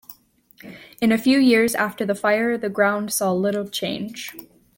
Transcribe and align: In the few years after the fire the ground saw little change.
In 0.99 1.11
the 1.11 1.17
few 1.19 1.37
years 1.37 1.75
after 1.75 2.07
the 2.07 2.15
fire 2.15 2.57
the 2.57 2.69
ground 2.69 3.13
saw 3.13 3.31
little 3.33 3.67
change. 3.67 4.35